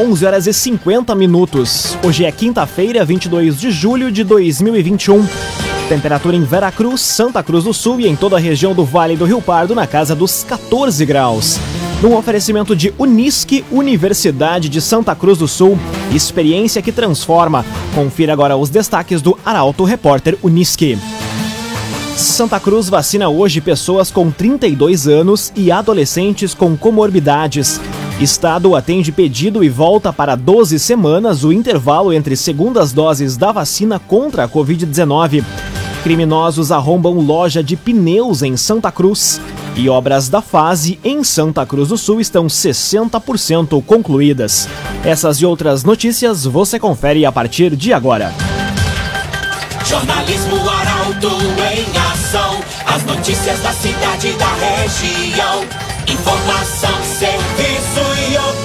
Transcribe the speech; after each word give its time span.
11 0.00 0.24
horas 0.24 0.46
e 0.46 0.54
50 0.54 1.14
minutos. 1.14 1.94
Hoje 2.02 2.24
é 2.24 2.32
quinta-feira, 2.32 3.04
22 3.04 3.60
de 3.60 3.70
julho 3.70 4.10
de 4.10 4.24
2021. 4.24 5.26
Temperatura 5.90 6.34
em 6.34 6.42
Veracruz, 6.42 7.02
Santa 7.02 7.42
Cruz 7.42 7.64
do 7.64 7.74
Sul 7.74 8.00
e 8.00 8.08
em 8.08 8.16
toda 8.16 8.36
a 8.36 8.40
região 8.40 8.74
do 8.74 8.82
Vale 8.82 9.14
do 9.14 9.26
Rio 9.26 9.42
Pardo 9.42 9.74
na 9.74 9.86
casa 9.86 10.14
dos 10.14 10.42
14 10.42 11.04
graus. 11.04 11.58
Num 12.00 12.16
oferecimento 12.16 12.74
de 12.74 12.94
Unisque, 12.98 13.62
Universidade 13.70 14.70
de 14.70 14.80
Santa 14.80 15.14
Cruz 15.14 15.36
do 15.36 15.46
Sul, 15.46 15.78
experiência 16.14 16.80
que 16.80 16.92
transforma. 16.92 17.62
Confira 17.94 18.32
agora 18.32 18.56
os 18.56 18.70
destaques 18.70 19.20
do 19.20 19.38
Arauto 19.44 19.84
Repórter 19.84 20.38
Unisque. 20.42 20.96
Santa 22.16 22.58
Cruz 22.58 22.88
vacina 22.88 23.28
hoje 23.28 23.60
pessoas 23.60 24.10
com 24.10 24.30
32 24.30 25.06
anos 25.06 25.52
e 25.54 25.70
adolescentes 25.70 26.54
com 26.54 26.74
comorbidades. 26.74 27.78
Estado 28.20 28.76
atende 28.76 29.10
pedido 29.10 29.64
e 29.64 29.70
volta 29.70 30.12
para 30.12 30.36
12 30.36 30.78
semanas 30.78 31.42
o 31.42 31.50
intervalo 31.50 32.12
entre 32.12 32.36
segundas 32.36 32.92
doses 32.92 33.34
da 33.34 33.50
vacina 33.50 33.98
contra 33.98 34.44
a 34.44 34.48
Covid-19. 34.48 35.42
Criminosos 36.02 36.70
arrombam 36.70 37.14
loja 37.14 37.62
de 37.62 37.76
pneus 37.76 38.42
em 38.42 38.58
Santa 38.58 38.92
Cruz. 38.92 39.40
E 39.74 39.88
obras 39.88 40.28
da 40.28 40.42
fase 40.42 41.00
em 41.02 41.24
Santa 41.24 41.64
Cruz 41.64 41.88
do 41.88 41.96
Sul 41.96 42.20
estão 42.20 42.46
60% 42.46 43.82
concluídas. 43.84 44.68
Essas 45.02 45.38
e 45.38 45.46
outras 45.46 45.82
notícias 45.82 46.44
você 46.44 46.78
confere 46.78 47.24
a 47.24 47.32
partir 47.32 47.74
de 47.74 47.90
agora. 47.90 48.34
Jornalismo 49.86 50.56
Arauto 50.68 51.30
em 51.72 51.98
ação. 52.12 52.60
As 52.84 53.02
notícias 53.04 53.60
da 53.60 53.72
cidade 53.72 54.28
e 54.28 54.32
da 54.34 54.52
região. 54.54 55.90
Informação, 56.06 57.02
serviço 57.04 58.00
e 58.18 58.19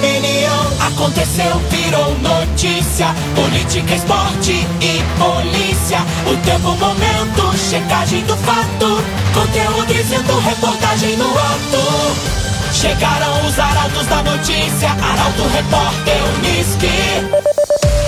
opinião. 0.06 0.86
Aconteceu, 0.86 1.58
virou 1.70 2.16
notícia. 2.18 3.08
Política, 3.34 3.94
esporte 3.94 4.66
e 4.80 5.02
polícia. 5.18 5.98
O 6.26 6.36
tempo, 6.44 6.76
momento, 6.76 7.58
checagem 7.58 8.24
do 8.24 8.36
fato. 8.36 9.02
Conteúdo 9.34 9.92
dizendo, 9.92 10.38
reportagem 10.38 11.16
no 11.16 11.26
ato. 11.26 12.36
Chegaram 12.72 13.46
os 13.46 13.58
arautos 13.58 14.06
da 14.06 14.22
notícia. 14.22 14.90
Arauto, 14.90 15.42
repórter, 15.48 16.22
Unisque. 16.38 18.05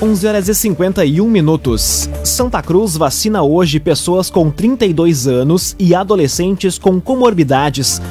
11 0.00 0.26
horas 0.26 0.48
e 0.48 0.54
51 0.54 1.26
minutos. 1.26 2.10
Santa 2.22 2.60
Cruz 2.60 2.98
vacina 2.98 3.42
hoje 3.42 3.80
pessoas 3.80 4.28
com 4.28 4.50
32 4.50 5.26
anos 5.26 5.74
e 5.78 5.94
adolescentes 5.94 6.78
com 6.78 7.00
comorbidades. 7.00 8.02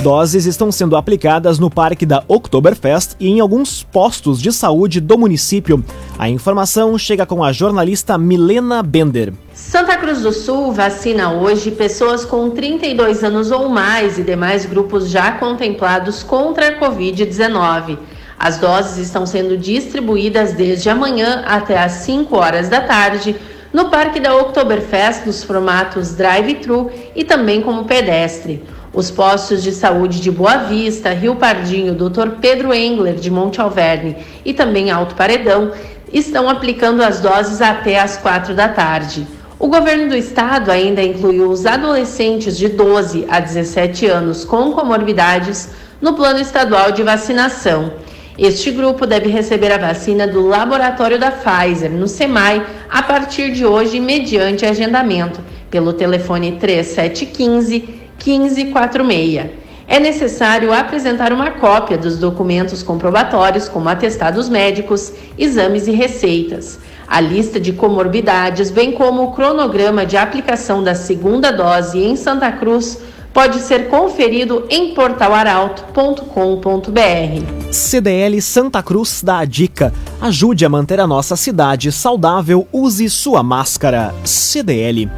Doses 0.00 0.46
estão 0.46 0.70
sendo 0.70 0.96
aplicadas 0.96 1.58
no 1.58 1.68
parque 1.68 2.06
da 2.06 2.22
Oktoberfest 2.28 3.16
e 3.18 3.28
em 3.28 3.40
alguns 3.40 3.82
postos 3.82 4.40
de 4.40 4.52
saúde 4.52 5.00
do 5.00 5.18
município. 5.18 5.84
A 6.16 6.28
informação 6.28 6.96
chega 6.96 7.26
com 7.26 7.42
a 7.42 7.52
jornalista 7.52 8.16
Milena 8.16 8.80
Bender. 8.80 9.32
Santa 9.52 9.96
Cruz 9.96 10.20
do 10.20 10.32
Sul 10.32 10.72
vacina 10.72 11.32
hoje 11.32 11.72
pessoas 11.72 12.24
com 12.24 12.50
32 12.50 13.24
anos 13.24 13.50
ou 13.50 13.68
mais 13.68 14.16
e 14.16 14.22
demais 14.22 14.64
grupos 14.64 15.10
já 15.10 15.32
contemplados 15.32 16.22
contra 16.22 16.68
a 16.68 16.78
Covid-19. 16.78 17.98
As 18.42 18.58
doses 18.58 18.98
estão 18.98 19.24
sendo 19.24 19.56
distribuídas 19.56 20.52
desde 20.52 20.90
amanhã 20.90 21.44
até 21.46 21.78
às 21.78 21.92
5 21.92 22.36
horas 22.36 22.68
da 22.68 22.80
tarde 22.80 23.36
no 23.72 23.88
Parque 23.88 24.18
da 24.18 24.34
Oktoberfest 24.34 25.24
nos 25.24 25.44
formatos 25.44 26.16
drive-thru 26.16 26.90
e 27.14 27.22
também 27.22 27.62
como 27.62 27.84
pedestre. 27.84 28.64
Os 28.92 29.12
postos 29.12 29.62
de 29.62 29.70
saúde 29.70 30.18
de 30.18 30.28
Boa 30.28 30.56
Vista, 30.56 31.12
Rio 31.12 31.36
Pardinho, 31.36 31.94
Dr. 31.94 32.30
Pedro 32.40 32.74
Engler 32.74 33.14
de 33.14 33.30
Monte 33.30 33.60
Alverne 33.60 34.16
e 34.44 34.52
também 34.52 34.90
Alto 34.90 35.14
Paredão 35.14 35.70
estão 36.12 36.48
aplicando 36.48 37.00
as 37.00 37.20
doses 37.20 37.62
até 37.62 38.00
às 38.00 38.16
4 38.16 38.56
da 38.56 38.68
tarde. 38.68 39.24
O 39.56 39.68
governo 39.68 40.08
do 40.08 40.16
estado 40.16 40.72
ainda 40.72 41.00
incluiu 41.00 41.48
os 41.48 41.64
adolescentes 41.64 42.58
de 42.58 42.68
12 42.68 43.24
a 43.30 43.38
17 43.38 44.04
anos 44.06 44.44
com 44.44 44.72
comorbidades 44.72 45.68
no 46.00 46.14
plano 46.14 46.40
estadual 46.40 46.90
de 46.90 47.04
vacinação. 47.04 47.92
Este 48.38 48.70
grupo 48.70 49.06
deve 49.06 49.28
receber 49.28 49.70
a 49.72 49.78
vacina 49.78 50.26
do 50.26 50.46
laboratório 50.46 51.18
da 51.18 51.30
Pfizer 51.30 51.90
no 51.90 52.08
SEMAI 52.08 52.64
a 52.88 53.02
partir 53.02 53.52
de 53.52 53.66
hoje, 53.66 54.00
mediante 54.00 54.64
agendamento, 54.64 55.40
pelo 55.70 55.92
telefone 55.92 56.52
3715 56.52 58.00
1546. 58.24 59.50
É 59.86 60.00
necessário 60.00 60.72
apresentar 60.72 61.30
uma 61.30 61.50
cópia 61.50 61.98
dos 61.98 62.16
documentos 62.16 62.82
comprobatórios, 62.82 63.68
como 63.68 63.90
atestados 63.90 64.48
médicos, 64.48 65.12
exames 65.36 65.86
e 65.86 65.90
receitas. 65.90 66.78
A 67.06 67.20
lista 67.20 67.60
de 67.60 67.74
comorbidades, 67.74 68.70
bem 68.70 68.92
como 68.92 69.24
o 69.24 69.32
cronograma 69.32 70.06
de 70.06 70.16
aplicação 70.16 70.82
da 70.82 70.94
segunda 70.94 71.50
dose 71.50 71.98
em 71.98 72.16
Santa 72.16 72.50
Cruz, 72.50 72.98
pode 73.32 73.60
ser 73.60 73.88
conferido 73.88 74.66
em 74.68 74.94
portalaralto.com.br. 74.94 77.72
CDL 77.72 78.40
Santa 78.40 78.82
Cruz 78.82 79.22
dá 79.22 79.38
a 79.38 79.44
dica: 79.44 79.92
ajude 80.20 80.64
a 80.64 80.68
manter 80.68 81.00
a 81.00 81.06
nossa 81.06 81.36
cidade 81.36 81.90
saudável, 81.90 82.66
use 82.72 83.08
sua 83.08 83.42
máscara. 83.42 84.14
CDL. 84.24 85.10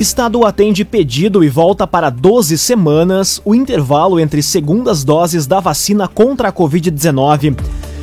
Estado 0.00 0.44
atende 0.44 0.84
pedido 0.84 1.44
e 1.44 1.48
volta 1.48 1.86
para 1.86 2.10
12 2.10 2.58
semanas 2.58 3.40
o 3.44 3.54
intervalo 3.54 4.18
entre 4.18 4.42
segundas 4.42 5.04
doses 5.04 5.46
da 5.46 5.60
vacina 5.60 6.08
contra 6.08 6.48
a 6.48 6.52
Covid-19. 6.52 7.56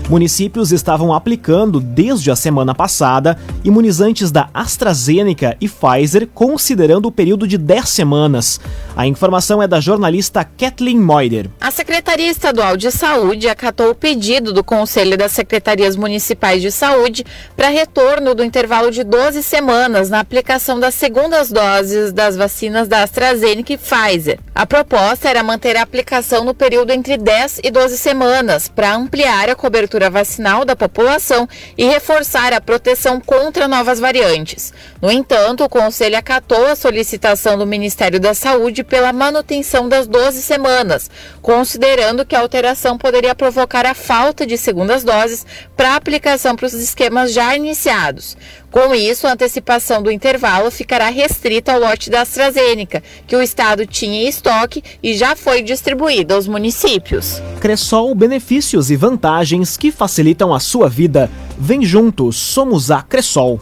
Municípios 0.09 0.71
estavam 0.71 1.13
aplicando, 1.13 1.79
desde 1.79 2.31
a 2.31 2.35
semana 2.35 2.73
passada, 2.73 3.37
imunizantes 3.63 4.31
da 4.31 4.49
AstraZeneca 4.51 5.55
e 5.61 5.69
Pfizer, 5.69 6.27
considerando 6.33 7.05
o 7.05 7.11
período 7.11 7.47
de 7.47 7.59
10 7.59 7.87
semanas. 7.87 8.59
A 8.95 9.05
informação 9.05 9.61
é 9.61 9.67
da 9.67 9.79
jornalista 9.79 10.43
Kathleen 10.43 10.99
Moider. 10.99 11.51
A 11.61 11.69
Secretaria 11.69 12.27
Estadual 12.27 12.75
de 12.75 12.89
Saúde 12.89 13.47
acatou 13.47 13.91
o 13.91 13.95
pedido 13.95 14.51
do 14.51 14.63
Conselho 14.63 15.15
das 15.15 15.31
Secretarias 15.31 15.95
Municipais 15.95 16.59
de 16.59 16.71
Saúde 16.71 17.23
para 17.55 17.69
retorno 17.69 18.33
do 18.33 18.43
intervalo 18.43 18.89
de 18.89 19.03
12 19.03 19.43
semanas 19.43 20.09
na 20.09 20.21
aplicação 20.21 20.79
das 20.79 20.95
segundas 20.95 21.51
doses 21.51 22.11
das 22.11 22.35
vacinas 22.35 22.87
da 22.87 23.03
AstraZeneca 23.03 23.73
e 23.73 23.77
Pfizer. 23.77 24.39
A 24.55 24.65
proposta 24.65 25.29
era 25.29 25.43
manter 25.43 25.77
a 25.77 25.83
aplicação 25.83 26.43
no 26.43 26.55
período 26.55 26.91
entre 26.91 27.15
10 27.15 27.61
e 27.63 27.69
12 27.69 27.95
semanas, 27.95 28.67
para 28.67 28.95
ampliar 28.95 29.49
a 29.49 29.55
cobertura 29.55 29.98
cobertura 29.99 30.09
vacinal 30.09 30.63
da 30.63 30.75
população 30.75 31.47
e 31.77 31.85
reforçar 31.85 32.53
a 32.53 32.61
proteção 32.61 33.19
contra 33.19 33.67
novas 33.67 33.99
variantes. 33.99 34.73
No 35.01 35.11
entanto, 35.11 35.63
o 35.63 35.69
Conselho 35.69 36.17
acatou 36.17 36.65
a 36.67 36.75
solicitação 36.75 37.57
do 37.57 37.65
Ministério 37.65 38.19
da 38.19 38.33
Saúde 38.33 38.83
pela 38.83 39.11
manutenção 39.11 39.89
das 39.89 40.07
12 40.07 40.41
semanas, 40.41 41.09
considerando 41.41 42.25
que 42.25 42.35
a 42.35 42.39
alteração 42.39 42.97
poderia 42.97 43.35
provocar 43.35 43.85
a 43.85 43.93
falta 43.93 44.45
de 44.45 44.57
segundas 44.57 45.03
doses 45.03 45.45
para 45.75 45.95
aplicação 45.95 46.55
para 46.55 46.67
os 46.67 46.73
esquemas 46.73 47.33
já 47.33 47.55
iniciados. 47.55 48.37
Com 48.71 48.93
isso, 48.93 49.25
a 49.25 49.33
antecipação 49.33 50.01
do 50.03 50.11
intervalo 50.11 50.69
ficará 50.69 51.09
restrita 51.09 51.73
ao 51.73 51.79
lote 51.79 52.09
da 52.09 52.21
AstraZeneca, 52.21 53.01
que 53.25 53.35
o 53.35 53.41
Estado 53.41 53.85
tinha 53.85 54.23
em 54.23 54.27
estoque 54.27 54.83
e 55.01 55.17
já 55.17 55.35
foi 55.35 55.63
distribuído 55.63 56.35
aos 56.35 56.47
municípios. 56.47 57.41
Cressol, 57.59 58.13
benefícios 58.13 58.91
e 58.91 58.95
vantagens 58.95 59.75
que 59.75 59.91
facilitam 59.91 60.53
a 60.53 60.59
sua 60.59 60.87
vida. 60.87 61.31
Vem 61.57 61.83
juntos, 61.83 62.35
somos 62.35 62.91
a 62.91 63.01
Cressol. 63.01 63.59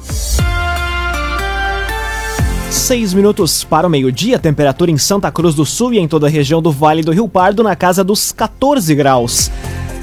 Seis 2.69 3.13
minutos 3.13 3.63
para 3.63 3.87
o 3.87 3.89
meio-dia, 3.89 4.37
temperatura 4.37 4.91
em 4.91 4.97
Santa 4.97 5.31
Cruz 5.31 5.55
do 5.55 5.65
Sul 5.65 5.93
e 5.93 5.99
em 5.99 6.07
toda 6.07 6.27
a 6.27 6.29
região 6.29 6.61
do 6.61 6.71
Vale 6.71 7.01
do 7.01 7.13
Rio 7.13 7.29
Pardo 7.29 7.63
na 7.63 7.75
casa 7.77 8.03
dos 8.03 8.33
14 8.33 8.93
graus. 8.93 9.49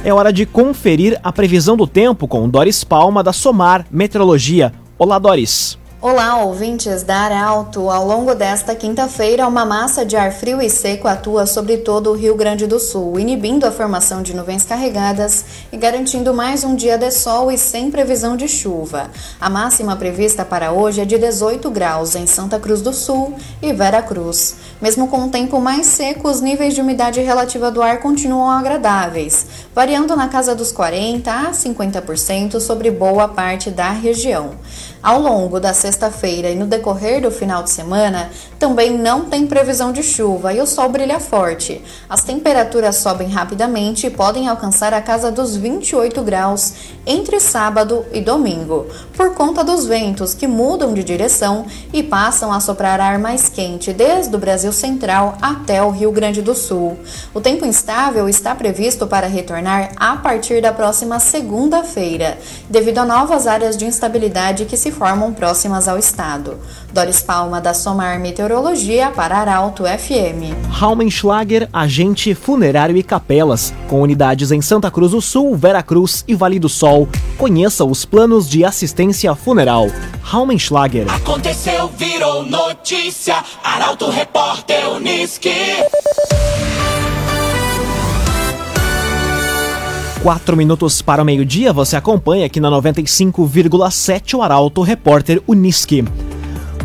É 0.03 0.13
hora 0.13 0.33
de 0.33 0.47
conferir 0.47 1.19
a 1.23 1.31
previsão 1.31 1.77
do 1.77 1.87
tempo 1.87 2.27
com 2.27 2.49
Doris 2.49 2.83
Palma 2.83 3.23
da 3.23 3.33
Somar 3.33 3.87
Meteorologia. 3.91 4.73
Olá, 5.05 5.19
Doris. 5.19 5.77
Olá, 6.07 6.37
ouvintes 6.45 7.03
da 7.03 7.17
Arauto. 7.17 7.89
Ao 7.89 8.07
longo 8.07 8.35
desta 8.35 8.75
quinta-feira, 8.75 9.49
uma 9.49 9.65
massa 9.65 10.05
de 10.05 10.17
ar 10.17 10.31
frio 10.33 10.61
e 10.61 10.69
seco 10.69 11.09
atua 11.09 11.47
sobre 11.47 11.79
todo 11.79 12.11
o 12.11 12.15
Rio 12.15 12.35
Grande 12.35 12.67
do 12.67 12.79
Sul, 12.79 13.19
inibindo 13.19 13.65
a 13.65 13.71
formação 13.71 14.23
de 14.23 14.37
nuvens 14.37 14.65
carregadas 14.65 15.47
e 15.73 15.79
garantindo 15.79 16.35
mais 16.35 16.63
um 16.63 16.75
dia 16.75 16.99
de 16.99 17.11
sol 17.11 17.51
e 17.51 17.57
sem 17.57 17.91
previsão 17.91 18.37
de 18.37 18.47
chuva. 18.49 19.11
A 19.41 19.49
máxima 19.49 19.97
prevista 19.97 20.45
para 20.45 20.73
hoje 20.73 21.01
é 21.01 21.07
de 21.07 21.17
18 21.17 21.71
graus 21.71 22.15
em 22.15 22.27
Santa 22.27 22.59
Cruz 22.59 22.83
do 22.83 22.93
Sul 22.93 23.35
e 23.63 23.73
Vera 23.73 24.03
Cruz. 24.03 24.57
Mesmo 24.83 25.09
com 25.09 25.25
o 25.25 25.31
tempo 25.31 25.59
mais 25.59 25.87
seco, 25.87 26.29
os 26.29 26.43
níveis 26.43 26.75
de 26.75 26.83
umidade 26.83 27.23
relativa 27.23 27.71
do 27.71 27.81
ar 27.81 28.01
continuam 28.01 28.51
agradáveis, 28.51 29.47
variando 29.75 30.15
na 30.15 30.29
casa 30.29 30.55
dos 30.55 30.71
40 30.71 31.31
a 31.31 31.51
50% 31.51 32.61
sobre 32.61 32.91
boa 32.91 33.27
parte 33.27 33.71
da 33.71 33.91
região. 33.91 34.53
Ao 35.05 35.21
longo 35.21 35.61
da 35.61 35.75
sexta 35.75 36.05
sexta-feira 36.05 36.51
e 36.51 36.55
no 36.55 36.67
decorrer 36.67 37.21
do 37.21 37.31
final 37.31 37.63
de 37.63 37.71
semana, 37.71 38.31
também 38.59 38.97
não 38.97 39.27
tem 39.27 39.47
previsão 39.47 39.93
de 39.93 40.03
chuva 40.03 40.53
e 40.53 40.61
o 40.61 40.67
sol 40.67 40.89
brilha 40.89 41.21
forte. 41.21 41.83
As 42.09 42.23
temperaturas 42.23 42.97
sobem 42.97 43.29
rapidamente 43.29 44.07
e 44.07 44.11
podem 44.11 44.49
alcançar 44.49 44.93
a 44.93 45.01
casa 45.01 45.31
dos 45.31 45.57
28 45.57 46.23
graus 46.23 46.75
entre 47.07 47.39
sábado 47.41 48.05
e 48.13 48.21
domingo, 48.21 48.87
por 49.17 49.35
conta 49.35 49.63
dos 49.63 49.87
ventos 49.87 50.35
que 50.35 50.47
mudam 50.47 50.95
de 50.95 51.05
direção 51.05 51.67
e 51.93 52.03
passam 52.03 52.53
a 52.53 52.61
soprar 52.61 53.01
ar 53.01 53.19
mais 53.19 53.49
quente 53.49 53.93
desde 53.93 54.35
o 54.35 54.39
Brasil 54.39 54.73
Central 54.73 55.37
até 55.41 55.83
o 55.83 55.91
Rio 55.91 56.11
Grande 56.11 56.43
do 56.43 56.55
Sul. 56.55 56.99
O 57.33 57.41
tempo 57.41 57.67
instável 57.67 58.29
está 58.29 58.55
previsto 58.55 59.07
para 59.07 59.27
retornar 59.27 59.93
a 59.97 60.17
partir 60.17 60.61
da 60.61 60.73
próxima 60.73 61.19
segunda-feira, 61.19 62.39
devido 62.69 62.99
a 62.99 63.05
novas 63.05 63.47
áreas 63.47 63.77
de 63.77 63.85
instabilidade 63.85 64.65
que 64.65 64.77
se 64.77 64.91
formam 64.95 65.33
próximas 65.33 65.89
ao 65.89 65.99
estado. 65.99 66.59
Doris 66.93 67.21
Palma, 67.21 67.61
da 67.61 67.75
Somar 67.75 68.19
Meteorologia, 68.21 69.11
para 69.11 69.37
Arauto 69.37 69.85
FM. 69.85 70.71
Raumenschlager, 70.71 71.69
agente 71.73 72.35
funerário 72.35 72.97
e 72.97 73.03
capelas, 73.03 73.75
com 73.89 74.01
unidades 74.01 74.51
em 74.51 74.63
Santa 74.63 74.91
Cruz 74.91 75.11
do 75.11 75.21
Sul, 75.21 75.57
Veracruz 75.57 76.25
e 76.27 76.35
Vale 76.35 76.59
do 76.59 76.69
Sol. 76.69 77.09
Conheça 77.37 77.85
os 77.85 78.05
planos 78.05 78.49
de 78.49 78.65
assistência 78.65 79.35
funeral. 79.35 79.87
Raumenschlager. 80.23 81.13
Aconteceu, 81.13 81.89
virou 81.89 82.45
notícia. 82.45 83.43
Arauto 83.63 84.09
Repórter 84.09 84.89
Uniski. 84.91 85.51
Quatro 90.25 90.57
minutos 90.57 91.03
para 91.03 91.21
o 91.21 91.25
meio-dia, 91.25 91.71
você 91.71 91.97
acompanha 91.97 92.47
aqui 92.47 92.59
na 92.59 92.71
95,7 92.71 94.39
o 94.39 94.41
Arauto 94.41 94.81
Repórter 94.81 95.43
Uniski. 95.47 96.03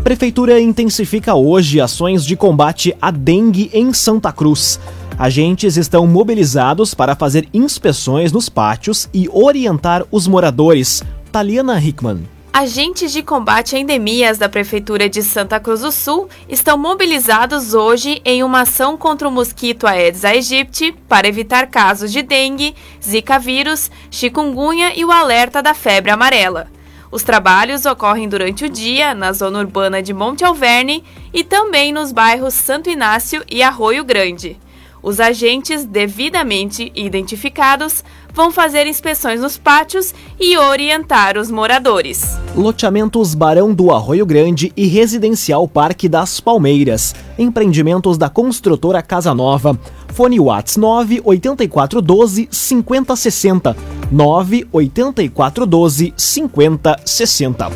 Prefeitura 0.03 0.59
intensifica 0.59 1.33
hoje 1.33 1.79
ações 1.79 2.25
de 2.25 2.35
combate 2.35 2.93
à 3.01 3.09
dengue 3.09 3.69
em 3.73 3.93
Santa 3.93 4.33
Cruz. 4.33 4.77
Agentes 5.17 5.77
estão 5.77 6.05
mobilizados 6.05 6.93
para 6.93 7.15
fazer 7.15 7.47
inspeções 7.53 8.33
nos 8.33 8.49
pátios 8.49 9.07
e 9.13 9.29
orientar 9.31 10.05
os 10.11 10.27
moradores. 10.27 11.01
Taliana 11.31 11.79
Hickman. 11.79 12.38
Agentes 12.51 13.11
de 13.11 13.21
combate 13.21 13.75
a 13.75 13.79
endemias 13.79 14.39
da 14.39 14.49
Prefeitura 14.49 15.07
de 15.07 15.21
Santa 15.21 15.59
Cruz 15.59 15.81
do 15.81 15.91
Sul 15.91 16.27
estão 16.49 16.79
mobilizados 16.79 17.75
hoje 17.75 18.21
em 18.25 18.43
uma 18.43 18.61
ação 18.61 18.97
contra 18.97 19.27
o 19.27 19.31
mosquito 19.31 19.85
Aedes 19.85 20.25
aegypti 20.25 20.91
para 21.07 21.27
evitar 21.27 21.67
casos 21.67 22.11
de 22.11 22.23
dengue, 22.23 22.75
zika 23.01 23.37
vírus, 23.37 23.91
chikungunya 24.09 24.93
e 24.95 25.05
o 25.05 25.11
alerta 25.11 25.61
da 25.61 25.75
febre 25.75 26.09
amarela. 26.09 26.67
Os 27.11 27.21
trabalhos 27.21 27.85
ocorrem 27.85 28.27
durante 28.27 28.65
o 28.65 28.69
dia 28.69 29.13
na 29.13 29.31
zona 29.31 29.59
urbana 29.59 30.01
de 30.01 30.13
Monte 30.13 30.43
Alverne 30.43 31.03
e 31.31 31.43
também 31.43 31.93
nos 31.93 32.11
bairros 32.11 32.55
Santo 32.55 32.89
Inácio 32.89 33.43
e 33.49 33.61
Arroio 33.61 34.03
Grande. 34.03 34.57
Os 35.01 35.19
agentes 35.19 35.85
devidamente 35.85 36.91
identificados 36.93 38.03
vão 38.33 38.51
fazer 38.51 38.87
inspeções 38.87 39.41
nos 39.41 39.57
pátios 39.57 40.13
e 40.39 40.57
orientar 40.57 41.37
os 41.37 41.51
moradores. 41.51 42.37
Loteamentos 42.55 43.35
Barão 43.35 43.73
do 43.73 43.91
Arroio 43.91 44.25
Grande 44.25 44.71
e 44.75 44.87
Residencial 44.87 45.67
Parque 45.67 46.07
das 46.07 46.39
Palmeiras. 46.39 47.13
Empreendimentos 47.37 48.17
da 48.17 48.29
construtora 48.29 49.01
Casa 49.01 49.33
Nova. 49.33 49.77
Fone 50.13 50.39
Whats 50.39 50.77
98412 50.77 52.47
5060. 52.51 53.75
98412 54.11 56.13
5060. 56.15 57.69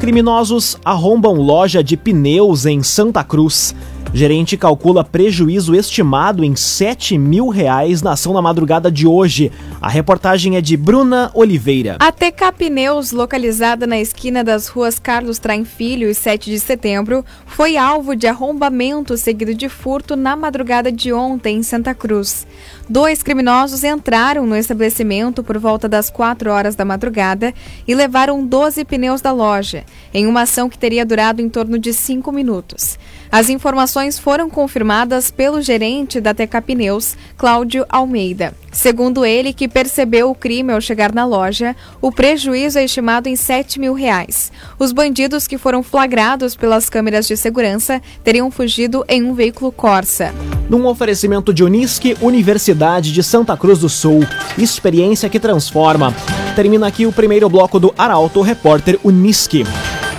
Criminosos 0.00 0.76
arrombam 0.84 1.34
loja 1.34 1.80
de 1.80 1.96
pneus 1.96 2.66
em 2.66 2.82
Santa 2.82 3.22
Cruz. 3.22 3.72
Gerente 4.14 4.58
calcula 4.58 5.02
prejuízo 5.02 5.74
estimado 5.74 6.44
em 6.44 6.54
7 6.54 7.16
mil 7.16 7.48
reais 7.48 8.02
na 8.02 8.12
ação 8.12 8.34
na 8.34 8.42
madrugada 8.42 8.90
de 8.90 9.06
hoje. 9.06 9.50
A 9.80 9.88
reportagem 9.88 10.54
é 10.54 10.60
de 10.60 10.76
Bruna 10.76 11.30
Oliveira. 11.32 11.96
A 11.98 12.12
TK 12.12 12.52
Pneus, 12.58 13.10
localizada 13.10 13.86
na 13.86 13.98
esquina 13.98 14.44
das 14.44 14.68
ruas 14.68 14.98
Carlos 14.98 15.38
Traem 15.38 15.64
Filho 15.64 16.10
e 16.10 16.14
7 16.14 16.50
de 16.50 16.60
setembro, 16.60 17.24
foi 17.46 17.78
alvo 17.78 18.14
de 18.14 18.26
arrombamento 18.26 19.16
seguido 19.16 19.54
de 19.54 19.70
furto 19.70 20.14
na 20.14 20.36
madrugada 20.36 20.92
de 20.92 21.10
ontem 21.10 21.56
em 21.56 21.62
Santa 21.62 21.94
Cruz. 21.94 22.46
Dois 22.86 23.22
criminosos 23.22 23.82
entraram 23.82 24.46
no 24.46 24.54
estabelecimento 24.54 25.42
por 25.42 25.56
volta 25.56 25.88
das 25.88 26.10
4 26.10 26.50
horas 26.50 26.74
da 26.74 26.84
madrugada 26.84 27.54
e 27.88 27.94
levaram 27.94 28.44
12 28.44 28.84
pneus 28.84 29.22
da 29.22 29.32
loja, 29.32 29.84
em 30.12 30.26
uma 30.26 30.42
ação 30.42 30.68
que 30.68 30.76
teria 30.76 31.06
durado 31.06 31.40
em 31.40 31.48
torno 31.48 31.78
de 31.78 31.94
5 31.94 32.30
minutos. 32.30 32.98
As 33.30 33.48
informações 33.48 34.01
foram 34.18 34.50
confirmadas 34.50 35.30
pelo 35.30 35.62
gerente 35.62 36.20
da 36.20 36.34
TK 36.34 36.60
Pneus, 36.66 37.16
Cláudio 37.36 37.86
Almeida. 37.88 38.52
Segundo 38.72 39.24
ele, 39.24 39.52
que 39.52 39.68
percebeu 39.68 40.30
o 40.30 40.34
crime 40.34 40.72
ao 40.72 40.80
chegar 40.80 41.12
na 41.12 41.24
loja, 41.24 41.76
o 42.00 42.10
prejuízo 42.10 42.78
é 42.78 42.84
estimado 42.84 43.28
em 43.28 43.36
7 43.36 43.78
mil 43.78 43.92
reais. 43.92 44.50
Os 44.78 44.92
bandidos 44.92 45.46
que 45.46 45.58
foram 45.58 45.82
flagrados 45.82 46.56
pelas 46.56 46.88
câmeras 46.88 47.26
de 47.28 47.36
segurança 47.36 48.00
teriam 48.24 48.50
fugido 48.50 49.04
em 49.08 49.22
um 49.22 49.34
veículo 49.34 49.70
Corsa. 49.70 50.34
Num 50.68 50.86
oferecimento 50.86 51.52
de 51.52 51.62
Unisque, 51.62 52.16
Universidade 52.20 53.12
de 53.12 53.22
Santa 53.22 53.56
Cruz 53.56 53.78
do 53.78 53.88
Sul. 53.88 54.26
Experiência 54.56 55.28
que 55.28 55.38
transforma. 55.38 56.14
Termina 56.56 56.86
aqui 56.86 57.06
o 57.06 57.12
primeiro 57.12 57.48
bloco 57.48 57.78
do 57.78 57.94
Arauto 57.96 58.40
Repórter 58.40 58.98
Unisque. 59.04 59.64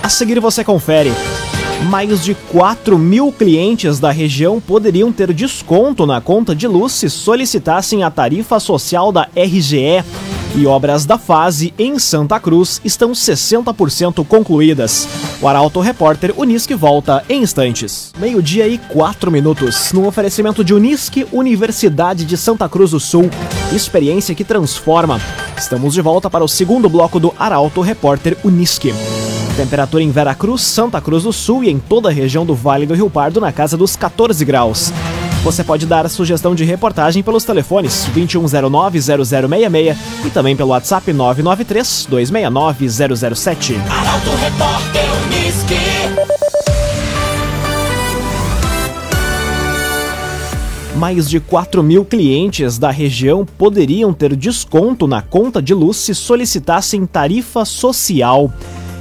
A 0.02 0.08
seguir 0.08 0.38
você 0.38 0.62
confere. 0.62 1.10
Mais 1.88 2.24
de 2.24 2.34
4 2.34 2.98
mil 2.98 3.30
clientes 3.30 4.00
da 4.00 4.10
região 4.10 4.60
poderiam 4.60 5.12
ter 5.12 5.32
desconto 5.34 6.06
na 6.06 6.20
conta 6.20 6.54
de 6.54 6.66
luz 6.66 6.92
se 6.92 7.10
solicitassem 7.10 8.02
a 8.02 8.10
tarifa 8.10 8.58
social 8.58 9.12
da 9.12 9.28
RGE. 9.36 10.02
E 10.56 10.66
obras 10.66 11.04
da 11.04 11.18
fase 11.18 11.74
em 11.78 11.98
Santa 11.98 12.38
Cruz 12.40 12.80
estão 12.84 13.12
60% 13.12 14.24
concluídas. 14.24 15.06
O 15.42 15.48
Arauto 15.48 15.80
Repórter 15.80 16.32
Unisque 16.36 16.74
volta 16.74 17.24
em 17.28 17.42
instantes. 17.42 18.12
Meio-dia 18.18 18.66
e 18.68 18.78
4 18.78 19.30
minutos. 19.30 19.92
No 19.92 20.06
oferecimento 20.06 20.64
de 20.64 20.72
Unisque, 20.72 21.26
Universidade 21.32 22.24
de 22.24 22.36
Santa 22.36 22.68
Cruz 22.68 22.92
do 22.92 23.00
Sul. 23.00 23.28
Experiência 23.72 24.34
que 24.34 24.44
transforma. 24.44 25.20
Estamos 25.58 25.92
de 25.92 26.00
volta 26.00 26.30
para 26.30 26.44
o 26.44 26.48
segundo 26.48 26.88
bloco 26.88 27.18
do 27.18 27.34
Arauto 27.38 27.80
Repórter 27.80 28.38
Unisque. 28.44 28.94
Temperatura 29.56 30.02
em 30.02 30.10
Veracruz, 30.10 30.62
Santa 30.62 31.00
Cruz 31.00 31.22
do 31.22 31.32
Sul 31.32 31.62
e 31.62 31.70
em 31.70 31.78
toda 31.78 32.08
a 32.08 32.12
região 32.12 32.44
do 32.44 32.56
Vale 32.56 32.86
do 32.86 32.94
Rio 32.94 33.08
Pardo 33.08 33.40
na 33.40 33.52
casa 33.52 33.76
dos 33.76 33.94
14 33.94 34.44
graus. 34.44 34.92
Você 35.44 35.62
pode 35.62 35.86
dar 35.86 36.10
sugestão 36.10 36.56
de 36.56 36.64
reportagem 36.64 37.22
pelos 37.22 37.44
telefones 37.44 38.08
2109-0066 38.16 39.96
e 40.24 40.30
também 40.30 40.56
pelo 40.56 40.70
WhatsApp 40.70 41.12
993-269-007. 41.12 43.76
Arauto 43.88 44.30
Repórter 44.30 45.04
Uniski. 45.26 45.78
Mais 50.96 51.28
de 51.28 51.38
4 51.38 51.82
mil 51.82 52.04
clientes 52.04 52.78
da 52.78 52.90
região 52.90 53.44
poderiam 53.44 54.12
ter 54.12 54.34
desconto 54.34 55.06
na 55.06 55.20
conta 55.20 55.60
de 55.60 55.74
luz 55.74 55.98
se 55.98 56.14
solicitassem 56.14 57.04
tarifa 57.04 57.64
social. 57.64 58.50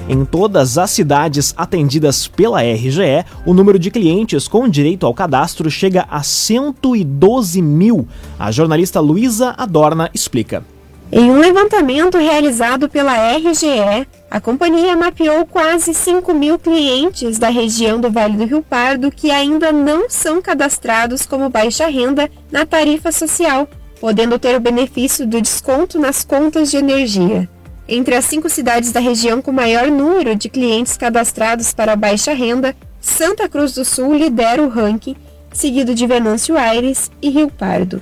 Em 0.07 0.25
todas 0.25 0.77
as 0.77 0.91
cidades 0.91 1.53
atendidas 1.55 2.27
pela 2.27 2.61
RGE, 2.61 3.25
o 3.45 3.53
número 3.53 3.79
de 3.79 3.89
clientes 3.89 4.49
com 4.49 4.67
direito 4.67 5.05
ao 5.05 5.13
cadastro 5.13 5.71
chega 5.71 6.05
a 6.09 6.21
112 6.21 7.61
mil. 7.61 8.05
A 8.37 8.51
jornalista 8.51 8.99
Luísa 8.99 9.55
Adorna 9.57 10.09
explica. 10.13 10.63
Em 11.09 11.31
um 11.31 11.39
levantamento 11.39 12.17
realizado 12.17 12.89
pela 12.89 13.13
RGE, 13.13 14.05
a 14.29 14.41
companhia 14.41 14.97
mapeou 14.97 15.45
quase 15.45 15.93
5 15.93 16.33
mil 16.33 16.59
clientes 16.59 17.37
da 17.37 17.49
região 17.49 18.01
do 18.01 18.11
Vale 18.11 18.35
do 18.35 18.45
Rio 18.45 18.61
Pardo 18.61 19.11
que 19.11 19.31
ainda 19.31 19.71
não 19.71 20.09
são 20.09 20.41
cadastrados 20.41 21.25
como 21.25 21.49
baixa 21.49 21.87
renda 21.87 22.29
na 22.51 22.65
tarifa 22.65 23.11
social, 23.11 23.69
podendo 24.01 24.37
ter 24.37 24.57
o 24.57 24.59
benefício 24.59 25.25
do 25.25 25.39
desconto 25.39 25.97
nas 25.97 26.25
contas 26.25 26.71
de 26.71 26.77
energia. 26.77 27.47
Entre 27.87 28.15
as 28.15 28.25
cinco 28.25 28.49
cidades 28.49 28.91
da 28.91 28.99
região 28.99 29.41
com 29.41 29.51
maior 29.51 29.87
número 29.91 30.35
de 30.35 30.47
clientes 30.47 30.95
cadastrados 30.95 31.73
para 31.73 31.95
baixa 31.95 32.33
renda, 32.33 32.75
Santa 33.01 33.49
Cruz 33.49 33.73
do 33.73 33.83
Sul 33.83 34.15
lidera 34.15 34.63
o 34.63 34.69
ranking, 34.69 35.15
seguido 35.51 35.93
de 35.93 36.07
Venâncio 36.07 36.57
Aires 36.57 37.11
e 37.21 37.29
Rio 37.29 37.49
Pardo. 37.49 38.01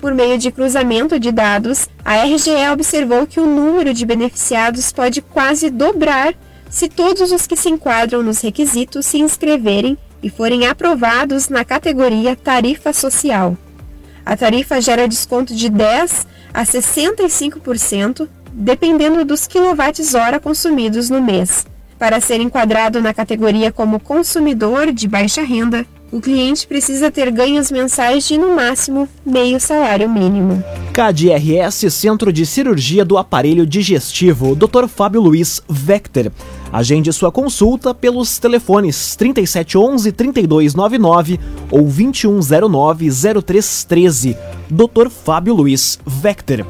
Por 0.00 0.12
meio 0.12 0.36
de 0.36 0.50
cruzamento 0.50 1.18
de 1.18 1.30
dados, 1.30 1.88
a 2.04 2.24
RGE 2.24 2.68
observou 2.72 3.26
que 3.26 3.40
o 3.40 3.46
número 3.46 3.94
de 3.94 4.04
beneficiados 4.04 4.92
pode 4.92 5.22
quase 5.22 5.70
dobrar 5.70 6.34
se 6.68 6.88
todos 6.88 7.30
os 7.30 7.46
que 7.46 7.56
se 7.56 7.70
enquadram 7.70 8.22
nos 8.22 8.40
requisitos 8.40 9.06
se 9.06 9.18
inscreverem 9.18 9.96
e 10.20 10.28
forem 10.28 10.66
aprovados 10.66 11.48
na 11.48 11.64
categoria 11.64 12.34
Tarifa 12.34 12.92
Social. 12.92 13.56
A 14.26 14.36
tarifa 14.36 14.80
gera 14.80 15.06
desconto 15.06 15.54
de 15.54 15.68
10 15.68 16.26
a 16.52 16.64
65%, 16.64 18.28
dependendo 18.54 19.24
dos 19.24 19.46
quilowatts-hora 19.46 20.38
consumidos 20.38 21.08
no 21.10 21.20
mês. 21.20 21.66
Para 21.98 22.20
ser 22.20 22.40
enquadrado 22.40 23.00
na 23.00 23.12
categoria 23.12 23.72
como 23.72 23.98
consumidor 23.98 24.92
de 24.92 25.08
baixa 25.08 25.42
renda, 25.42 25.84
o 26.12 26.20
cliente 26.20 26.66
precisa 26.66 27.10
ter 27.10 27.30
ganhos 27.32 27.72
mensais 27.72 28.28
de, 28.28 28.38
no 28.38 28.54
máximo, 28.54 29.08
meio 29.26 29.58
salário 29.58 30.08
mínimo. 30.08 30.62
KDRS 30.92 31.92
Centro 31.92 32.32
de 32.32 32.46
Cirurgia 32.46 33.04
do 33.04 33.18
Aparelho 33.18 33.66
Digestivo, 33.66 34.54
Dr. 34.54 34.86
Fábio 34.86 35.20
Luiz 35.20 35.60
Vector. 35.68 36.30
Agende 36.72 37.12
sua 37.12 37.32
consulta 37.32 37.92
pelos 37.92 38.38
telefones 38.38 39.16
3711-3299 39.18 41.40
ou 41.68 41.84
2109-0313. 41.86 44.36
Dr. 44.70 45.10
Fábio 45.10 45.54
Luiz 45.54 45.98
Vector. 46.06 46.64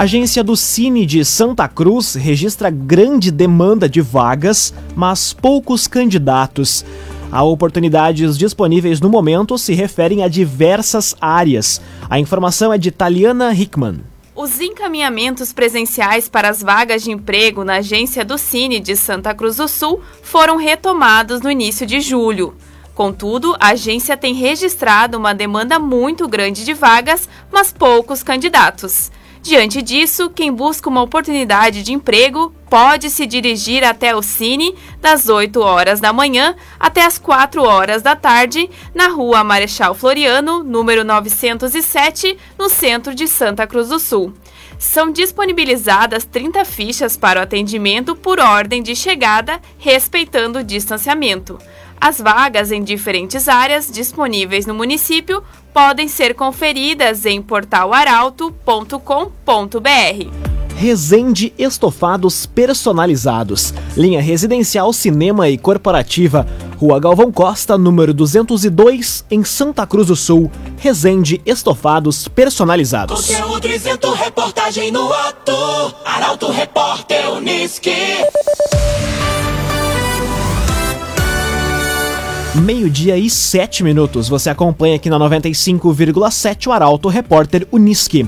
Agência 0.00 0.42
do 0.42 0.56
Cine 0.56 1.04
de 1.04 1.22
Santa 1.26 1.68
Cruz 1.68 2.14
registra 2.14 2.70
grande 2.70 3.30
demanda 3.30 3.86
de 3.86 4.00
vagas, 4.00 4.72
mas 4.96 5.34
poucos 5.34 5.86
candidatos. 5.86 6.82
Há 7.30 7.42
oportunidades 7.42 8.38
disponíveis 8.38 8.98
no 8.98 9.10
momento 9.10 9.58
se 9.58 9.74
referem 9.74 10.24
a 10.24 10.28
diversas 10.28 11.14
áreas. 11.20 11.82
A 12.08 12.18
informação 12.18 12.72
é 12.72 12.78
de 12.78 12.90
Taliana 12.90 13.52
Hickman. 13.52 14.00
Os 14.34 14.58
encaminhamentos 14.58 15.52
presenciais 15.52 16.30
para 16.30 16.48
as 16.48 16.62
vagas 16.62 17.02
de 17.02 17.10
emprego 17.10 17.62
na 17.62 17.74
agência 17.74 18.24
do 18.24 18.38
Cine 18.38 18.80
de 18.80 18.96
Santa 18.96 19.34
Cruz 19.34 19.56
do 19.56 19.68
Sul 19.68 20.00
foram 20.22 20.56
retomados 20.56 21.42
no 21.42 21.50
início 21.50 21.86
de 21.86 22.00
julho. 22.00 22.54
Contudo, 22.94 23.54
a 23.60 23.72
agência 23.72 24.16
tem 24.16 24.32
registrado 24.32 25.18
uma 25.18 25.34
demanda 25.34 25.78
muito 25.78 26.26
grande 26.26 26.64
de 26.64 26.72
vagas, 26.72 27.28
mas 27.52 27.70
poucos 27.70 28.22
candidatos. 28.22 29.10
Diante 29.42 29.80
disso, 29.80 30.28
quem 30.28 30.52
busca 30.52 30.88
uma 30.88 31.00
oportunidade 31.00 31.82
de 31.82 31.94
emprego 31.94 32.54
pode 32.68 33.08
se 33.08 33.26
dirigir 33.26 33.82
até 33.82 34.14
o 34.14 34.22
Cine 34.22 34.74
das 35.00 35.30
8 35.30 35.60
horas 35.60 35.98
da 35.98 36.12
manhã 36.12 36.54
até 36.78 37.04
as 37.04 37.18
4 37.18 37.62
horas 37.62 38.02
da 38.02 38.14
tarde, 38.14 38.68
na 38.94 39.08
rua 39.08 39.42
Marechal 39.42 39.94
Floriano, 39.94 40.62
número 40.62 41.04
907, 41.04 42.36
no 42.58 42.68
centro 42.68 43.14
de 43.14 43.26
Santa 43.26 43.66
Cruz 43.66 43.88
do 43.88 43.98
Sul. 43.98 44.34
São 44.78 45.10
disponibilizadas 45.10 46.24
30 46.24 46.64
fichas 46.64 47.16
para 47.16 47.40
o 47.40 47.42
atendimento 47.42 48.14
por 48.14 48.38
ordem 48.38 48.82
de 48.82 48.94
chegada, 48.94 49.60
respeitando 49.78 50.58
o 50.58 50.64
distanciamento. 50.64 51.58
As 52.00 52.18
vagas 52.18 52.72
em 52.72 52.82
diferentes 52.82 53.46
áreas 53.46 53.90
disponíveis 53.90 54.64
no 54.64 54.74
município 54.74 55.44
podem 55.74 56.08
ser 56.08 56.34
conferidas 56.34 57.26
em 57.26 57.42
portalaralto.com.br. 57.42 60.30
Resende 60.76 61.52
Estofados 61.58 62.46
Personalizados. 62.46 63.74
Linha 63.94 64.22
residencial, 64.22 64.94
cinema 64.94 65.50
e 65.50 65.58
corporativa. 65.58 66.46
Rua 66.78 66.98
Galvão 66.98 67.30
Costa, 67.30 67.76
número 67.76 68.14
202, 68.14 69.26
em 69.30 69.44
Santa 69.44 69.86
Cruz 69.86 70.06
do 70.06 70.16
Sul. 70.16 70.50
Resende 70.78 71.42
Estofados 71.44 72.26
Personalizados. 72.28 73.26
Conteúdo 73.26 73.68
isento, 73.68 74.10
reportagem 74.12 74.90
no 74.90 75.12
ato. 75.12 75.52
Arauto 76.06 76.50
Repórter 76.50 77.30
Uniski. 77.30 77.90
Meio-dia 82.54 83.16
e 83.16 83.30
sete 83.30 83.84
minutos. 83.84 84.28
Você 84.28 84.50
acompanha 84.50 84.96
aqui 84.96 85.08
na 85.08 85.20
95,7 85.20 86.66
o 86.66 86.72
Arauto 86.72 87.08
Repórter 87.08 87.64
Uniski. 87.70 88.26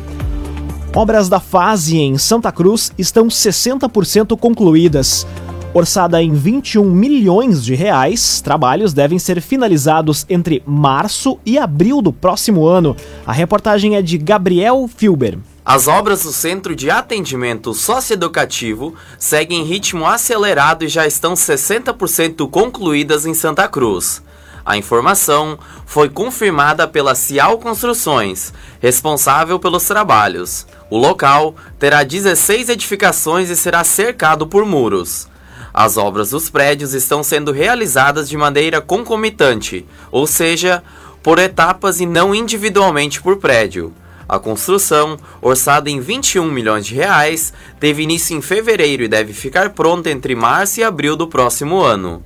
Obras 0.95 1.29
da 1.29 1.41
fase 1.41 1.99
em 1.99 2.17
Santa 2.17 2.53
Cruz 2.53 2.93
estão 2.97 3.27
60% 3.27 4.39
concluídas. 4.39 5.27
Orçada 5.75 6.23
em 6.23 6.33
21 6.33 6.85
milhões 6.85 7.65
de 7.65 7.75
reais, 7.75 8.41
trabalhos 8.41 8.93
devem 8.93 9.19
ser 9.19 9.41
finalizados 9.41 10.25
entre 10.31 10.63
março 10.65 11.37
e 11.45 11.59
abril 11.59 12.01
do 12.01 12.13
próximo 12.13 12.65
ano. 12.65 12.95
A 13.27 13.33
reportagem 13.33 13.97
é 13.97 14.03
de 14.03 14.19
Gabriel 14.19 14.89
Filber. 14.97 15.37
As 15.65 15.87
obras 15.87 16.25
do 16.25 16.33
Centro 16.33 16.75
de 16.75 16.91
Atendimento 16.91 17.73
Socioeducativo 17.73 18.97
seguem 19.17 19.61
em 19.61 19.65
ritmo 19.65 20.05
acelerado 20.05 20.85
e 20.85 20.89
já 20.89 21.07
estão 21.07 21.35
60% 21.35 22.51
concluídas 22.51 23.27
em 23.27 23.33
Santa 23.33 23.69
Cruz. 23.69 24.21
A 24.67 24.77
informação 24.77 25.57
foi 25.87 26.09
confirmada 26.09 26.89
pela 26.89 27.15
Cial 27.15 27.59
Construções, 27.59 28.53
responsável 28.81 29.57
pelos 29.61 29.85
trabalhos. 29.85 30.67
O 30.91 30.99
local 30.99 31.55
terá 31.79 32.03
16 32.03 32.69
edificações 32.69 33.49
e 33.49 33.55
será 33.55 33.85
cercado 33.85 34.49
por 34.49 34.67
muros. 34.67 35.29
As 35.73 35.97
obras 35.97 36.31
dos 36.31 36.51
prédios 36.51 36.93
estão 36.93 37.23
sendo 37.23 37.53
realizadas 37.53 38.29
de 38.29 38.37
maneira 38.37 38.81
concomitante, 38.81 39.87
ou 40.11 40.27
seja, 40.27 40.83
por 41.23 41.39
etapas 41.39 42.01
e 42.01 42.07
não 42.07 42.35
individualmente 42.35 43.23
por 43.23 43.37
prédio. 43.37 43.95
A 44.33 44.39
construção, 44.39 45.19
orçada 45.43 45.91
em 45.91 46.01
21 46.01 46.51
milhões 46.51 46.87
de 46.87 46.95
reais, 46.95 47.53
teve 47.79 48.03
início 48.03 48.35
em 48.35 48.41
fevereiro 48.41 49.03
e 49.03 49.09
deve 49.09 49.35
ficar 49.35 49.69
pronta 49.75 50.09
entre 50.09 50.35
março 50.35 50.81
e 50.81 50.83
abril 50.83 51.17
do 51.17 51.29
próximo 51.29 51.83
ano. 51.83 52.25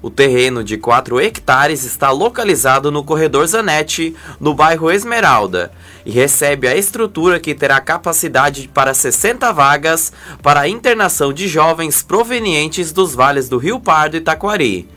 O 0.00 0.08
terreno 0.08 0.62
de 0.62 0.76
4 0.76 1.20
hectares 1.20 1.82
está 1.82 2.12
localizado 2.12 2.92
no 2.92 3.02
corredor 3.02 3.44
Zanetti, 3.44 4.14
no 4.38 4.54
bairro 4.54 4.88
Esmeralda, 4.88 5.72
e 6.06 6.12
recebe 6.12 6.68
a 6.68 6.76
estrutura 6.76 7.40
que 7.40 7.56
terá 7.56 7.80
capacidade 7.80 8.70
para 8.72 8.94
60 8.94 9.52
vagas 9.52 10.12
para 10.40 10.60
a 10.60 10.68
internação 10.68 11.32
de 11.32 11.48
jovens 11.48 12.04
provenientes 12.04 12.92
dos 12.92 13.16
vales 13.16 13.48
do 13.48 13.58
Rio 13.58 13.80
Pardo 13.80 14.16
e 14.16 14.20
Taquari. 14.20 14.88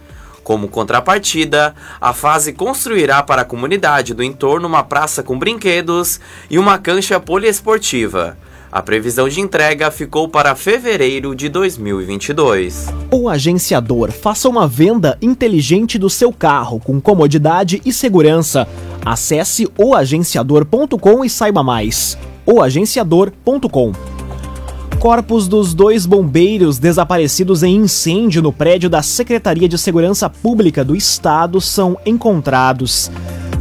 Como 0.44 0.68
contrapartida, 0.68 1.76
a 2.00 2.14
fase 2.14 2.54
construirá 2.54 3.22
para 3.22 3.44
a 3.44 3.46
comunidade 3.46 4.14
do 4.14 4.24
entorno 4.24 4.68
uma 4.68 4.84
praça 4.84 5.22
com 5.22 5.38
brinquedos 5.38 6.20
e 6.50 6.58
uma 6.58 6.78
cancha 6.78 7.20
poliesportiva. 7.20 8.38
A 8.72 8.82
previsão 8.82 9.28
de 9.28 9.42
entrega 9.42 9.92
ficou 9.92 10.30
para 10.30 10.56
fevereiro 10.56 11.36
de 11.36 11.50
2022. 11.50 12.88
O 13.12 13.28
agenciador 13.28 14.12
faça 14.12 14.48
uma 14.48 14.66
venda 14.66 15.18
inteligente 15.22 16.00
do 16.00 16.10
seu 16.10 16.32
carro 16.32 16.80
com 16.80 17.02
comodidade 17.02 17.82
e 17.86 17.92
segurança. 17.92 18.66
Acesse 19.06 19.70
oagenciador.com 19.78 21.26
e 21.26 21.30
saiba 21.30 21.62
mais. 21.62 22.18
oagenciador.com 22.46 24.11
Corpos 25.02 25.48
dos 25.48 25.74
dois 25.74 26.06
bombeiros 26.06 26.78
desaparecidos 26.78 27.64
em 27.64 27.76
incêndio 27.76 28.40
no 28.40 28.54
prédio 28.54 28.88
da 28.88 29.02
Secretaria 29.02 29.68
de 29.68 29.76
Segurança 29.76 30.30
Pública 30.30 30.86
do 30.86 30.96
Estado 30.96 31.60
são 31.60 31.98
encontrados. 32.06 33.10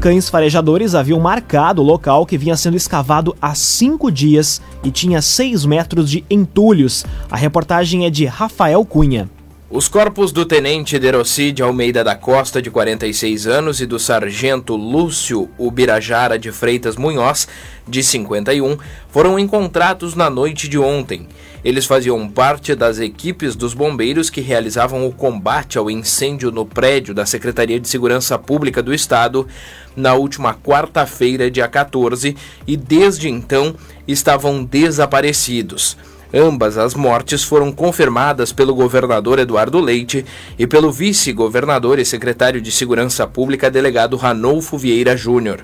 Cães 0.01 0.29
farejadores 0.29 0.95
haviam 0.95 1.19
marcado 1.19 1.81
o 1.81 1.85
local 1.85 2.27
que 2.27 2.37
vinha 2.37 2.59
sendo 2.59 2.77
escavado 2.77 3.35
há 3.41 3.55
cinco 3.55 4.13
dias 4.13 4.61
e 4.85 4.91
tinha 4.91 5.23
seis 5.23 5.65
metros 5.65 6.11
de 6.11 6.23
entulhos. 6.29 7.07
A 7.31 7.39
reportagem 7.39 8.05
é 8.05 8.11
de 8.11 8.27
Rafael 8.27 8.85
Cunha. 8.85 9.27
Os 9.73 9.87
corpos 9.87 10.33
do 10.33 10.45
tenente 10.45 10.99
Derocide 10.99 11.63
Almeida 11.63 12.03
da 12.03 12.17
Costa, 12.17 12.61
de 12.61 12.69
46 12.73 13.47
anos, 13.47 13.81
e 13.81 13.87
do 13.87 14.01
sargento 14.01 14.75
Lúcio 14.75 15.49
Ubirajara 15.57 16.37
de 16.37 16.51
Freitas 16.51 16.97
Munhoz, 16.97 17.47
de 17.87 18.03
51, 18.03 18.77
foram 19.11 19.39
encontrados 19.39 20.17
na 20.17 20.29
noite 20.29 20.69
de 20.69 20.77
ontem. 20.77 21.29
Eles 21.65 21.87
faziam 21.87 22.29
parte 22.29 22.75
das 22.75 22.99
equipes 22.99 23.55
dos 23.55 23.73
bombeiros 23.73 24.29
que 24.29 24.41
realizavam 24.41 25.07
o 25.07 25.13
combate 25.13 25.79
ao 25.79 25.89
incêndio 25.89 26.51
no 26.51 26.67
prédio 26.67 27.15
da 27.15 27.25
Secretaria 27.25 27.79
de 27.79 27.89
Segurança 27.89 28.37
Pública 28.37 28.83
do 28.83 28.93
Estado 28.93 29.47
na 29.95 30.15
última 30.15 30.53
quarta-feira, 30.53 31.49
dia 31.49 31.69
14, 31.69 32.37
e 32.67 32.77
desde 32.77 33.29
então 33.29 33.77
estavam 34.09 34.65
desaparecidos. 34.65 35.97
Ambas 36.33 36.79
as 36.79 36.95
mortes 36.95 37.43
foram 37.43 37.73
confirmadas 37.73 38.53
pelo 38.53 38.75
governador 38.75 39.41
Eduardo 39.41 39.81
Leite 39.81 40.25
e 40.57 40.65
pelo 40.67 40.93
vice-governador 40.93 41.99
e 41.99 42.05
secretário 42.05 42.61
de 42.61 42.71
Segurança 42.71 43.27
Pública, 43.27 43.69
delegado 43.69 44.17
Ranolfo 44.17 44.79
Vieira 44.79 45.17
Júnior. 45.17 45.61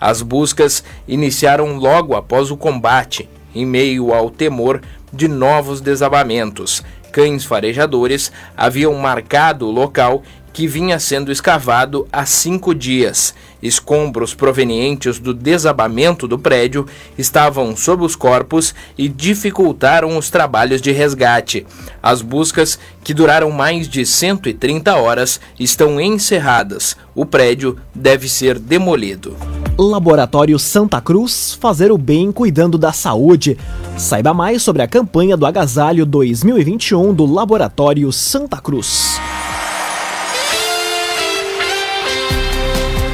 As 0.00 0.22
buscas 0.22 0.82
iniciaram 1.06 1.76
logo 1.76 2.14
após 2.14 2.50
o 2.50 2.56
combate, 2.56 3.28
em 3.54 3.66
meio 3.66 4.14
ao 4.14 4.30
temor 4.30 4.80
de 5.12 5.28
novos 5.28 5.80
desabamentos. 5.80 6.82
Cães 7.12 7.44
farejadores 7.44 8.32
haviam 8.56 8.94
marcado 8.94 9.66
o 9.66 9.70
local 9.70 10.22
que 10.58 10.66
vinha 10.66 10.98
sendo 10.98 11.30
escavado 11.30 12.08
há 12.12 12.26
cinco 12.26 12.74
dias. 12.74 13.32
Escombros 13.62 14.34
provenientes 14.34 15.20
do 15.20 15.32
desabamento 15.32 16.26
do 16.26 16.36
prédio 16.36 16.84
estavam 17.16 17.76
sob 17.76 18.04
os 18.04 18.16
corpos 18.16 18.74
e 18.98 19.08
dificultaram 19.08 20.18
os 20.18 20.30
trabalhos 20.30 20.82
de 20.82 20.90
resgate. 20.90 21.64
As 22.02 22.22
buscas, 22.22 22.76
que 23.04 23.14
duraram 23.14 23.52
mais 23.52 23.88
de 23.88 24.04
130 24.04 24.96
horas, 24.96 25.40
estão 25.60 26.00
encerradas. 26.00 26.96
O 27.14 27.24
prédio 27.24 27.78
deve 27.94 28.28
ser 28.28 28.58
demolido. 28.58 29.36
Laboratório 29.78 30.58
Santa 30.58 31.00
Cruz, 31.00 31.56
fazer 31.60 31.92
o 31.92 31.96
bem 31.96 32.32
cuidando 32.32 32.76
da 32.76 32.92
saúde. 32.92 33.56
Saiba 33.96 34.34
mais 34.34 34.60
sobre 34.60 34.82
a 34.82 34.88
campanha 34.88 35.36
do 35.36 35.46
Agasalho 35.46 36.04
2021 36.04 37.14
do 37.14 37.26
Laboratório 37.26 38.10
Santa 38.10 38.56
Cruz. 38.56 39.20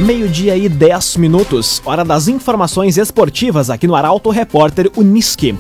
Meio-dia 0.01 0.57
e 0.57 0.69
10 0.69 1.17
minutos, 1.17 1.81
hora 1.85 2.05
das 2.05 2.29
informações 2.29 2.99
esportivas 2.99 3.71
aqui 3.71 3.87
no 3.87 3.95
Arauto 3.95 4.31
Repórter 4.31 4.91
Uniski. 4.97 5.55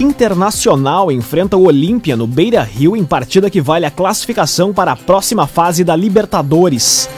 Internacional 0.00 1.10
enfrenta 1.12 1.56
o 1.56 1.66
Olímpia 1.66 2.16
no 2.16 2.26
Beira 2.26 2.62
Rio 2.62 2.96
em 2.96 3.04
partida 3.04 3.48
que 3.48 3.60
vale 3.60 3.86
a 3.86 3.90
classificação 3.90 4.72
para 4.72 4.92
a 4.92 4.96
próxima 4.96 5.46
fase 5.46 5.84
da 5.84 5.94
Libertadores 5.94 7.08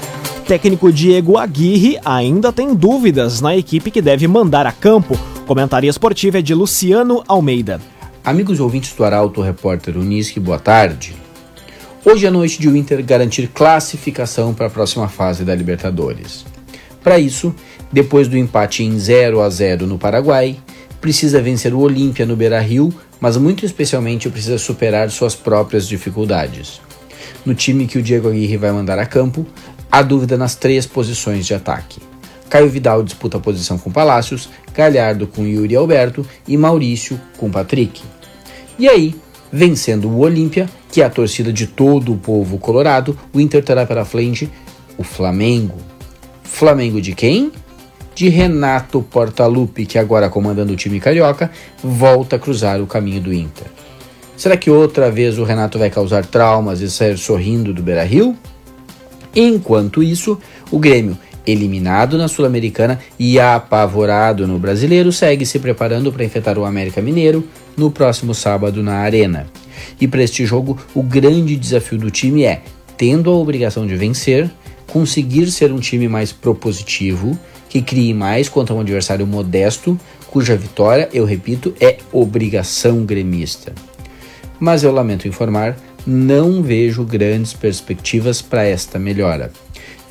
técnico 0.47 0.93
Diego 0.93 1.37
Aguirre 1.37 1.99
ainda 2.05 2.53
tem 2.53 2.73
dúvidas 2.73 3.41
na 3.41 3.57
equipe 3.57 3.91
que 3.91 4.01
deve 4.01 4.29
mandar 4.29 4.65
a 4.65 4.73
campo. 4.73 5.19
Comentaria 5.45 5.91
esportiva 5.91 6.39
é 6.39 6.43
de 6.43 6.55
Luciano 6.55 7.23
Almeida. 7.27 7.81
Amigos 8.25 8.61
ouvintes 8.61 8.95
do 8.95 9.05
Arauto 9.05 9.41
Repórter 9.41 9.97
Unisque, 9.97 10.39
boa 10.39 10.59
tarde. 10.59 11.26
Hoje 12.09 12.25
é 12.25 12.31
noite 12.31 12.61
de 12.61 12.69
o 12.69 12.77
Inter 12.77 13.05
garantir 13.05 13.49
classificação 13.49 14.55
para 14.55 14.69
a 14.69 14.71
próxima 14.71 15.09
fase 15.09 15.45
da 15.45 15.53
Libertadores. 15.53 16.47
Para 17.03 17.19
isso, 17.19 17.53
depois 17.91 18.29
do 18.29 18.39
empate 18.39 18.85
em 18.85 18.97
0 18.97 19.41
a 19.41 19.51
0 19.51 19.89
no 19.89 19.99
Paraguai, 19.99 20.57
precisa 21.01 21.43
vencer 21.43 21.75
o 21.75 21.81
Olímpia 21.81 22.25
no 22.25 22.37
Beira-Rio, 22.37 22.95
mas 23.19 23.37
muito 23.37 23.67
especialmente 23.67 24.31
precisa 24.31 24.57
superar 24.57 25.11
suas 25.11 25.35
próprias 25.35 25.89
dificuldades. 25.89 26.81
No 27.45 27.57
time 27.57 27.89
que 27.89 27.99
o 27.99 28.03
Diego 28.03 28.29
Aguirre 28.29 28.57
vai 28.57 28.71
mandar 28.71 29.01
a 29.01 29.07
campo, 29.07 29.45
Há 29.91 30.03
dúvida 30.03 30.37
nas 30.37 30.55
três 30.55 30.85
posições 30.85 31.47
de 31.47 31.55
ataque. 31.55 32.01
Caio 32.51 32.69
Vidal 32.69 33.03
disputa 33.03 33.39
a 33.39 33.41
posição 33.41 33.79
com 33.79 33.91
Palácios, 33.91 34.49
Galhardo 34.75 35.27
com 35.27 35.47
Yuri 35.47 35.75
Alberto 35.75 36.27
e 36.47 36.57
Maurício 36.57 37.21
com 37.37 37.51
Patrick. 37.51 38.03
E 38.79 38.89
aí, 38.89 39.15
vencendo 39.51 40.09
o 40.09 40.19
Olímpia, 40.19 40.69
que 40.97 41.03
é 41.03 41.05
a 41.05 41.11
torcida 41.11 41.53
de 41.53 41.67
todo 41.67 42.15
o 42.15 42.17
povo 42.17 42.57
colorado, 42.57 43.19
o 43.31 43.39
Inter 43.39 43.63
terá 43.63 43.85
pela 43.85 44.03
frente 44.03 44.51
o 44.97 45.05
Flamengo. 45.05 45.77
Flamengo 46.43 47.03
de 47.03 47.15
quem? 47.15 47.53
De 48.15 48.31
Renato 48.31 49.03
Portaluppi, 49.03 49.85
que 49.85 49.99
agora 49.99 50.31
comandando 50.31 50.73
o 50.73 50.77
time 50.77 50.99
carioca, 50.99 51.51
volta 51.85 52.37
a 52.37 52.39
cruzar 52.39 52.81
o 52.81 52.87
caminho 52.87 53.21
do 53.21 53.31
Inter. 53.31 53.67
Será 54.39 54.57
que 54.57 54.71
outra 54.71 55.11
vez 55.11 55.39
o 55.39 55.45
Renato 55.45 55.79
vai 55.79 55.91
causar 55.91 56.25
traumas 56.25 56.81
e 56.81 56.91
sair 56.91 57.19
sorrindo 57.19 57.75
do 57.75 57.83
Beira-Rio? 57.83 58.35
Enquanto 59.35 60.03
isso, 60.03 60.41
o 60.71 60.79
Grêmio, 60.79 61.19
eliminado 61.47 62.17
na 62.17 62.27
Sul-Americana 62.27 63.01
e 63.19 63.39
apavorado 63.39 64.47
no 64.47 64.59
Brasileiro, 64.59 65.13
segue 65.13 65.45
se 65.45 65.59
preparando 65.59 66.11
para 66.11 66.25
enfrentar 66.25 66.57
o 66.57 66.65
América 66.65 67.03
Mineiro 67.03 67.47
no 67.77 67.91
próximo 67.91 68.33
sábado 68.33 68.83
na 68.83 68.95
Arena. 68.95 69.47
E 70.01 70.07
para 70.07 70.23
este 70.23 70.45
jogo, 70.45 70.79
o 70.95 71.03
grande 71.03 71.57
desafio 71.57 71.99
do 71.99 72.11
time 72.11 72.45
é, 72.45 72.63
tendo 72.97 73.31
a 73.31 73.35
obrigação 73.35 73.87
de 73.87 73.97
vencer, 73.97 74.51
conseguir 74.87 75.51
ser 75.51 75.73
um 75.73 75.81
time 75.81 76.09
mais 76.09 76.33
propositivo, 76.33 77.39
que 77.69 77.83
crie 77.83 78.15
mais 78.15 78.49
contra 78.49 78.75
um 78.75 78.81
adversário 78.81 79.27
modesto, 79.27 79.99
cuja 80.31 80.57
vitória, 80.57 81.09
eu 81.13 81.25
repito, 81.25 81.75
é 81.81 81.99
obrigação 82.13 83.05
gremista. 83.05 83.73
Mas 84.59 84.83
eu 84.83 84.93
lamento 84.93 85.29
informar, 85.29 85.77
não 86.07 86.63
vejo 86.63 87.05
grandes 87.05 87.53
perspectivas 87.53 88.41
para 88.41 88.65
esta 88.65 88.99
melhora. 88.99 89.53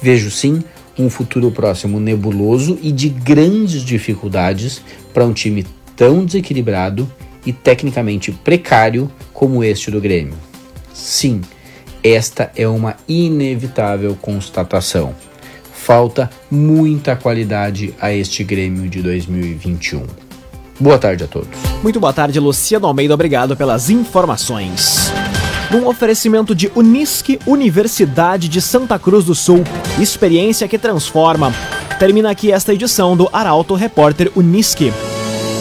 Vejo 0.02 0.30
sim 0.30 0.64
um 0.98 1.10
futuro 1.10 1.52
próximo 1.52 2.00
nebuloso 2.00 2.78
e 2.82 2.92
de 2.92 3.10
grandes 3.10 3.82
dificuldades 3.82 4.82
para 5.14 5.26
um 5.26 5.34
time 5.34 5.66
tão 5.96 6.26
desequilibrado 6.26 7.12
e 7.46 7.54
tecnicamente 7.54 8.32
precário 8.32 9.10
como 9.34 9.64
este 9.64 9.92
do 9.92 10.02
Grêmio. 10.02 10.36
Sim, 10.94 11.42
esta 12.04 12.52
é 12.56 12.68
uma 12.68 12.96
inevitável 13.08 14.18
constatação. 14.22 15.16
Falta 15.74 16.30
muita 16.50 17.16
qualidade 17.16 17.94
a 18.02 18.12
este 18.12 18.44
Grêmio 18.44 18.90
de 18.90 19.02
2021. 19.02 20.04
Boa 20.80 20.98
tarde 20.98 21.24
a 21.24 21.28
todos. 21.28 21.50
Muito 21.82 22.00
boa 22.00 22.12
tarde, 22.12 22.40
Luciano 22.40 22.88
Almeida. 22.88 23.14
Obrigado 23.14 23.56
pelas 23.56 23.90
informações. 23.90 25.12
Um 25.74 25.88
oferecimento 25.88 26.54
de 26.54 26.72
Unisque 26.76 27.40
Universidade 27.46 28.48
de 28.48 28.62
Santa 28.62 29.00
Cruz 29.00 29.26
do 29.26 29.36
Sul. 29.36 29.64
Experiência 30.00 30.68
que 30.68 30.78
transforma. 30.78 31.54
Termina 32.00 32.30
aqui 32.30 32.52
esta 32.52 32.74
edição 32.74 33.16
do 33.16 33.30
Arauto 33.32 33.74
Repórter 33.74 34.32
Unisque. 34.36 34.92